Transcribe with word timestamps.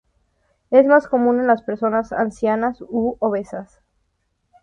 Es 0.71 0.87
más 0.87 1.05
común 1.07 1.39
en 1.39 1.45
las 1.45 1.61
personas 1.61 2.11
ancianas 2.11 2.81
u 2.81 3.17
obesas. 3.19 3.81